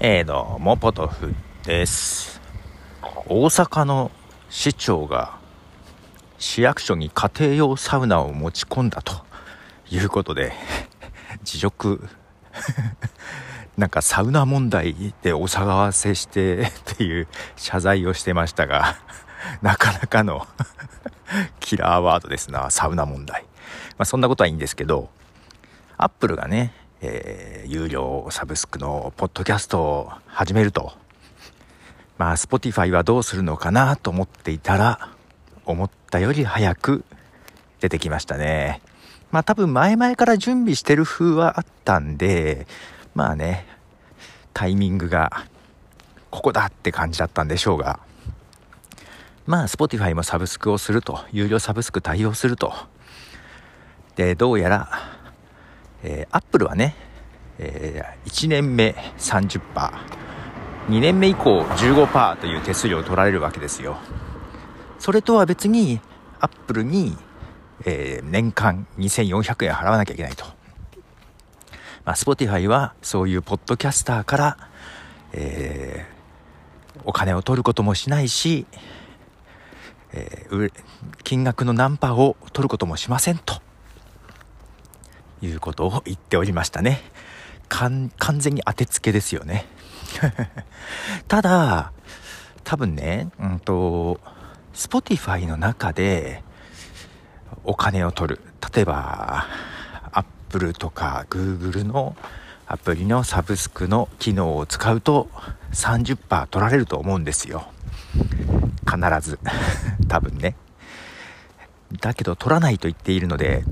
[0.00, 2.40] えー、どうも、ポトフです。
[3.26, 4.12] 大阪の
[4.48, 5.40] 市長が
[6.38, 9.24] 市役所に家庭用サウナを持ち込んだと
[9.90, 10.52] いうことで、
[11.42, 12.08] 自辱、
[13.76, 17.26] なんかサウナ問題でお騒がせしてっていう
[17.56, 18.98] 謝罪をしてましたが、
[19.62, 20.46] なかなかの
[21.58, 23.42] キラーワードですな、サウナ問題。
[23.42, 25.10] まあそんなことはいいんですけど、
[25.96, 30.92] アップルがね、えー、有料サブスクのポッドキャストを始めると、
[32.16, 35.10] まあ、Spotify はどうするのかなと思っていたら、
[35.64, 37.04] 思ったより早く
[37.80, 38.80] 出てきましたね。
[39.30, 42.66] まあ多分前々から準備してる風はあったんで、
[43.14, 43.66] まあね、
[44.54, 45.44] タイミングが
[46.30, 48.00] ここだって感じだったんでしょうが、
[49.46, 52.72] まあ Spotify もサブスクをすると、有料サブスク対応すると。
[54.16, 55.17] で、どうやら
[56.02, 56.94] えー、アップルはね、
[57.58, 59.60] えー、1年目30%、
[60.88, 63.98] 2年目以降15%という手数料を取られるわけですよ。
[64.98, 66.00] それとは別に、
[66.40, 67.16] アップルに、
[67.84, 70.44] えー、年間2400円払わなきゃいけないと。
[72.04, 74.56] まあ、スポティファイはそういうポッドキャスターから、
[75.32, 78.66] えー、お金を取ることもしないし、
[80.12, 80.72] えー、
[81.22, 83.60] 金額のナンパを取ることもしませんと。
[85.42, 87.00] いうことを言っておりましたね。
[87.68, 89.66] 完全に当てつけですよね。
[91.28, 91.92] ただ、
[92.64, 94.20] 多分ね、うんと、
[94.74, 96.42] Spotify の中で
[97.64, 98.40] お金を取る。
[98.74, 99.46] 例えば、
[100.12, 102.16] Apple とか Google の
[102.66, 105.30] アプリのサブスクの機能を使うと
[105.72, 107.68] 30%取られると思うんですよ。
[108.86, 109.38] 必ず。
[110.08, 110.54] 多分ね。
[112.00, 113.64] だけど取らないと言っているので、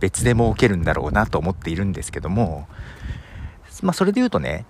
[0.00, 2.66] 別で設けるんだろうなと思っているんですけども、
[3.82, 4.66] まあ、それで言うとね、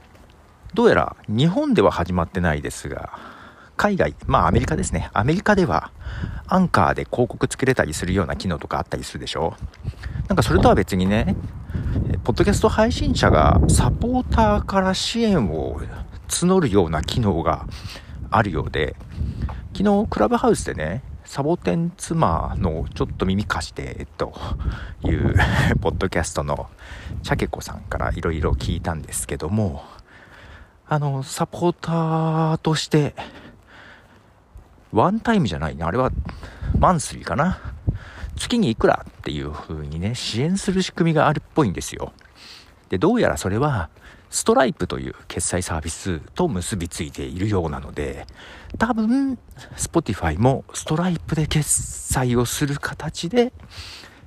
[0.75, 3.19] どうやら日本では始まってないですが、
[3.77, 5.09] 海外、まあアメリカですね。
[5.14, 5.91] アメリカでは
[6.47, 9.54] アンカーで広告作れたりするような機能とかあったりするでしょ
[10.28, 11.34] なんかそれとは別にね、
[12.25, 15.81] ポッドキャスト配信者がサポーターから支援を
[16.28, 17.66] 募るような機能が
[18.31, 18.97] あるようで、
[19.75, 24.34] 昨日クラブハウスでね、サボテン妻のちょっと耳貸して、と
[25.04, 25.36] いう
[25.80, 26.68] ポッドキャストの
[27.22, 29.84] チャケコさんからいろいろ聞いたんですけども、
[30.88, 33.14] あの、サポーターとして、
[34.91, 35.84] ワンタイムじゃないね。
[35.84, 36.10] あれは
[36.80, 37.60] マンスリーかな？
[38.34, 42.12] 月にいくらっていう風にね、支援する仕組みがあるっぽいんですよ。
[42.88, 43.88] で、どうやらそれは、
[44.30, 48.26] ストライプという決済サービスと結びついているようなので、
[48.78, 49.38] 多分、
[49.76, 53.52] Spotify もストライプで決済をする形で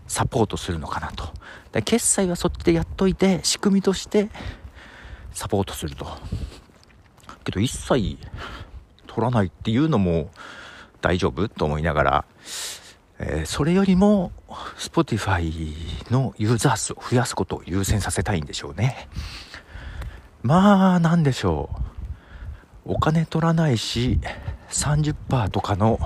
[0.08, 1.32] サポートするのかなと。
[1.72, 4.30] で決済はそっちでやっといて、仕組みとして
[5.34, 6.06] サポートすると。
[7.46, 8.18] けど一切
[9.08, 10.32] 取らないっていうのも
[11.02, 12.26] 大丈夫と思いながら、
[13.20, 14.32] えー、それよりも
[14.78, 19.08] Spotify のユーザー数を増やすことを優先させたいんでしょうね。
[20.44, 21.70] まあ、なんでしょ
[22.86, 22.94] う。
[22.96, 24.20] お金取らないし、
[24.70, 26.00] 30%とかの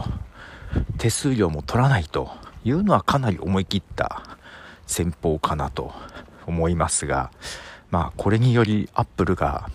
[0.99, 2.29] 手数料も取らないと
[2.63, 4.37] いうのはかなり思い切った
[4.85, 5.91] 戦法かなと
[6.45, 7.31] 思いますが、
[7.89, 9.71] まあ、これによりアップルが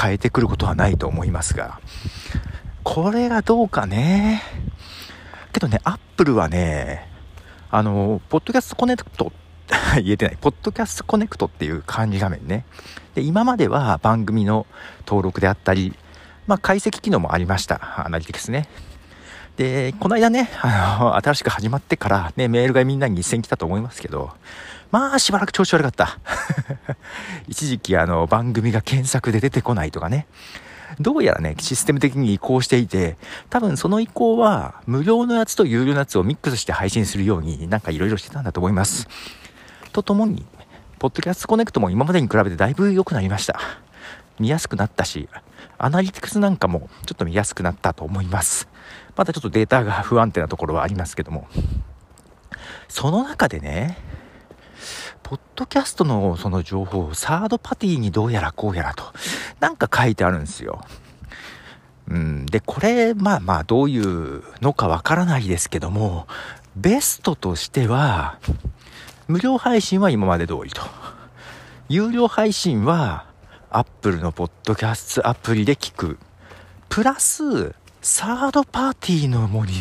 [0.00, 1.78] 変えてくることはないと思いますが、
[2.84, 4.42] これがどうかね。
[5.52, 7.06] けどね、アップルはね、
[7.70, 9.30] あの、ポッドキャストコネクトっ
[10.00, 10.38] 言えてない。
[10.40, 12.64] ポッドキャストコネクトっていう管理画面ね。
[13.14, 14.66] で、今までは番組の
[15.06, 15.94] 登録であったり、
[16.46, 18.04] まあ、解析機能もありました。
[18.04, 18.68] アナリティクスね。
[19.56, 24.32] で、この間ね、あの、新しく始まってからね、メールがみんなに一斉来たと思いますけど、
[24.90, 26.18] まあ、しばらく調子悪かった。
[27.46, 30.26] 一時期、あの、番組が検索で出てこないとかね。
[31.00, 33.16] どうやらね、システム的に移行していて、
[33.50, 39.08] 多分その移行は、無料のやつと有料のやつをミックスして配信するように、なんか色々してたんだと思います。
[39.94, 40.44] とともに、
[40.98, 43.60] ポッドキャストコネクトも今までに比べてだいぶ良くなりました。
[44.40, 45.28] 見やすくなったし、
[45.78, 48.68] アナリティクスなんかもちょっと見やすくなったと思います。
[49.14, 51.46] まだちょっとデータが不安定なところはありますけども。
[52.88, 53.96] その中でね、
[55.22, 59.04] ポッドキャストのその情報をサードパティにどうやらこうやらと、
[59.60, 60.84] なんか書いてあるんですよ。
[62.08, 66.26] うん、で、これ、まあまあ、どういうのかわからないですけども、
[66.74, 68.40] ベストとしては、
[69.26, 70.82] 無料配信は今まで通りと。
[71.88, 73.26] 有料配信は
[73.70, 76.18] Apple のポッドキャストアプリで聞く。
[76.90, 79.72] プラス、サードパーティーのモニ、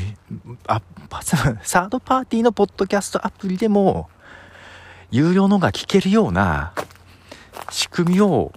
[0.68, 0.82] あ、
[1.22, 4.10] サードパーティーのポッドキャストアプリでも、
[5.12, 6.74] 有料のが聞けるような
[7.70, 8.54] 仕組みを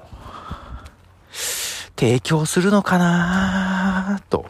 [1.97, 4.47] 提供するのかなと。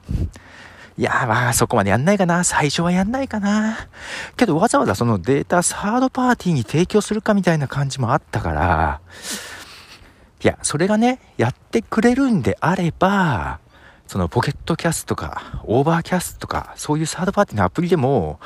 [0.99, 2.43] いやまあそこまでやんないかな。
[2.43, 3.89] 最初はやんないかな。
[4.37, 9.01] けどわざわざそのデータサードパーティーに提供するかみたいな感じもあったから、
[10.43, 13.59] いや、それがね、やってくれるんであれば、
[14.07, 18.39] そのポケットキャストとか、オーバーキャストとか、そういうサードパーティーのアプリでも、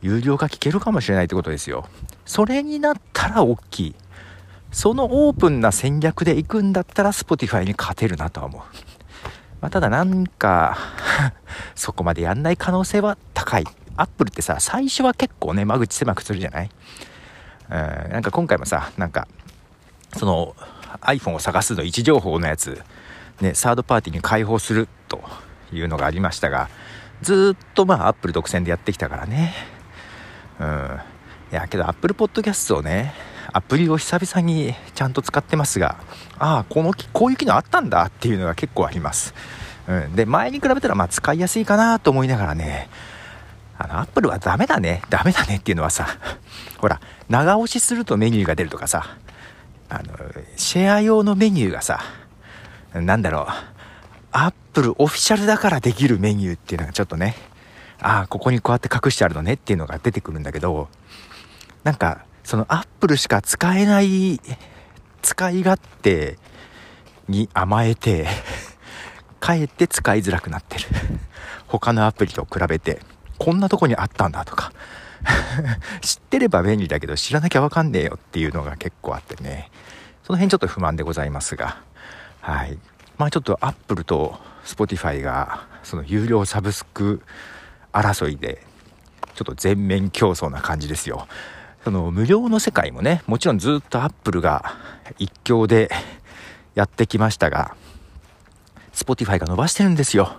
[0.00, 1.86] 有料化聞けるかもしれないってことですよ。
[2.24, 3.94] それになったら大きい。
[4.70, 8.62] そのオープンな戦略で行くんだったら Spotify に勝てるなとは思う。
[9.62, 10.76] まあ、ただなんか
[11.74, 13.64] そこまでやんない可能性は高い。
[13.96, 16.70] Apple ってさ、最初は結構ね、間口狭くするじゃない？
[17.70, 19.28] うん、なんか今回もさ、なんか、
[20.16, 20.56] その
[21.02, 22.82] iPhone を探すの位置情報のやつ、
[23.40, 25.22] ね、サードパーティーに開放すると
[25.72, 26.68] いうのがありましたが、
[27.20, 29.54] ずっとまあ Apple 独占でやってきたからね。
[30.58, 31.00] うん。
[31.52, 33.14] いや、けど Apple Podcast をね、
[33.52, 35.98] アプリを久々にちゃんと使ってますが、
[36.38, 39.34] ああ、この、こういう機能あったんだっていうのが結構あります。
[39.86, 40.16] うん。
[40.16, 42.88] で、前に比べたらまあ使いやすいかなと思いながらね、
[43.78, 46.06] あの、アップルはダメだね、ダメだねっていうのはさ、
[46.78, 49.16] ほら、長押しするとメニューが出るとかさ、
[49.88, 50.02] あの、
[50.56, 52.00] シェア用のメニューがさ、
[52.94, 53.52] なんだろう、
[54.32, 57.36] アップルオフィシャルだからできるメニューっていうのがちょっとね、
[58.00, 60.88] ああ、ここにこうやって隠してあるのねっていうのが出てくるんだけど、
[61.84, 64.40] なんか、そのアップルしか使えない
[65.22, 66.38] 使い勝手
[67.28, 68.26] に甘えて
[69.40, 70.88] かえって使いづらくなってる。
[71.66, 73.00] 他のアプリと比べて
[73.38, 74.72] こんなとこにあったんだとか。
[76.02, 79.70] 知ってれば便利だけど知らなきゃわかんねえよっていうのが結構あってね。
[80.24, 81.78] その辺ちょっと不満でございますが。
[82.40, 82.78] はい。
[83.18, 87.22] まあちょっとアップルと Spotify がその有料サブスク
[87.92, 88.64] 争いで
[89.34, 91.26] ちょっと全面競争な感じですよ。
[91.84, 94.76] その無料の世界もね、もちろんずっとアップルが
[95.18, 95.90] 一強で
[96.74, 97.74] やってきましたが、
[98.92, 100.38] Spotify が伸ばしてるんですよ。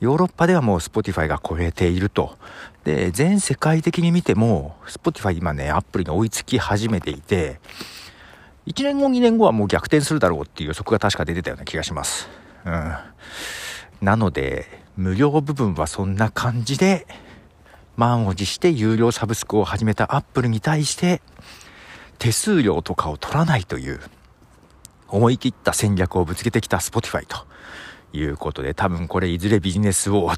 [0.00, 2.36] ヨーロッパではもう Spotify が超えていると。
[2.84, 7.58] で、全世界的に見ても、Spotify 今ね、アップルに追いつき始めていて、
[8.66, 12.28] 1年後、2年後はもう逆転するだろうっていう予測が確か出てたような気がします。
[12.66, 12.94] うん。
[14.02, 17.06] なので、無料部分はそんな感じで、
[17.96, 21.20] 満を持して有料サブスクを始めたアップルに対して
[22.18, 24.00] 手数料とかを取らないという
[25.08, 27.46] 思い切った戦略をぶつけてきた Spotify と
[28.12, 30.30] いうことで多分これいずれビジネスを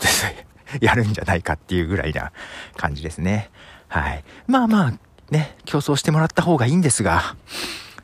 [0.80, 2.32] やるんじゃないかっていうぐらいな
[2.76, 3.50] 感じですね。
[3.88, 4.24] はい。
[4.46, 4.92] まあまあ
[5.30, 7.36] ね、競争してもらった方がいいんですが、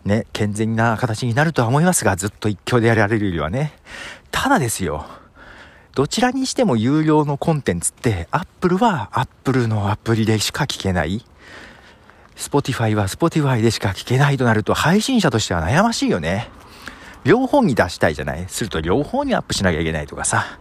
[0.04, 3.72] ね、健全な形になるとは思いますが、ずっと一強でやられるよりはね。
[4.30, 5.06] ただですよ、
[5.94, 11.24] どちらにしても有料のコンテンツって、Apple は Apple のアプリでしか聞けない。
[12.34, 16.50] Spotify は Spotify でしか聞けないとなると、配信者としては悩ましいよね。
[17.22, 20.58] 両方に出したいじゃないすると両方にアップしなきゃいけないとかさ。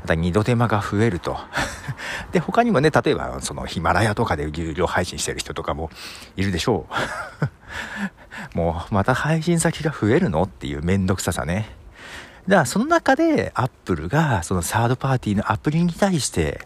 [0.00, 1.38] また二度手間が増えると。
[2.32, 5.90] で、他にもね、例えばそのヒマラヤとかで有料配信してる人とかも
[6.36, 6.86] いるでしょ
[8.52, 8.58] う。
[8.58, 11.81] もうまた配信先が増えるのっていうめんどくささね。
[12.48, 16.60] だからその中でアップルがそのサードパーティーのアプリに対して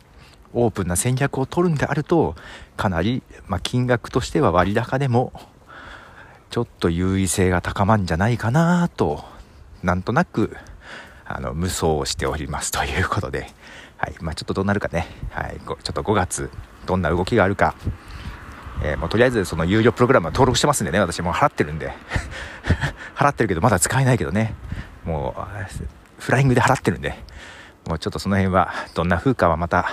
[0.54, 2.34] オープンな戦略を取るんであると
[2.76, 5.32] かなり、まあ、金額としては割高でも
[6.50, 9.24] ちょっと優位性が高まるんじゃないかなと
[9.82, 10.56] なんとなく
[11.26, 13.48] あの無双しておりますということで、
[13.98, 14.14] はい。
[14.20, 16.50] まあ、ちょっとどうなるかね、はい、ちょっと5月
[16.86, 17.74] どんな動きがあるか。
[18.82, 21.92] えー、もうとりあえずその有料プログラムは登録してますんでね、私も払ってるんで。
[23.16, 24.54] 払ってるけどまだ使えないけどね。
[25.06, 27.14] もう、フライングで払ってるんで、
[27.86, 29.86] もうちょっとその辺は、どんな風かはまた、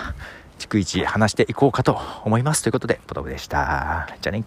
[0.60, 2.63] 逐一話していこうかと思います。
[2.63, 4.08] ということで、ポトフでした。
[4.22, 4.43] じゃあね。